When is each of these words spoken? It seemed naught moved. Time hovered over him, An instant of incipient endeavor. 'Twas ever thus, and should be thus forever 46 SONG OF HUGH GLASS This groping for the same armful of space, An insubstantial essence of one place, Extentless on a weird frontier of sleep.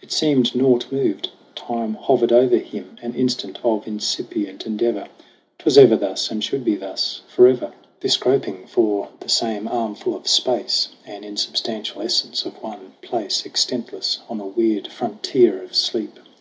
It 0.00 0.12
seemed 0.12 0.54
naught 0.54 0.86
moved. 0.92 1.30
Time 1.56 1.94
hovered 1.94 2.30
over 2.30 2.58
him, 2.58 2.94
An 3.02 3.16
instant 3.16 3.58
of 3.64 3.84
incipient 3.84 4.64
endeavor. 4.64 5.08
'Twas 5.58 5.76
ever 5.76 5.96
thus, 5.96 6.30
and 6.30 6.44
should 6.44 6.64
be 6.64 6.76
thus 6.76 7.22
forever 7.26 7.72
46 7.74 7.74
SONG 7.74 7.74
OF 7.74 7.74
HUGH 7.74 7.90
GLASS 7.90 8.02
This 8.02 8.16
groping 8.62 8.66
for 8.68 9.08
the 9.18 9.28
same 9.28 9.66
armful 9.66 10.14
of 10.14 10.28
space, 10.28 10.90
An 11.04 11.24
insubstantial 11.24 12.00
essence 12.00 12.44
of 12.46 12.62
one 12.62 12.92
place, 13.02 13.42
Extentless 13.44 14.18
on 14.28 14.38
a 14.38 14.46
weird 14.46 14.86
frontier 14.86 15.60
of 15.64 15.74
sleep. 15.74 16.20